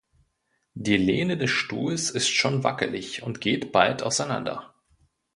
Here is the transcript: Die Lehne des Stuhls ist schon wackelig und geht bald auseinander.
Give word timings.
Die 0.73 0.97
Lehne 0.97 1.37
des 1.37 1.51
Stuhls 1.51 2.09
ist 2.09 2.27
schon 2.27 2.63
wackelig 2.63 3.21
und 3.21 3.39
geht 3.39 3.71
bald 3.71 4.01
auseinander. 4.01 4.73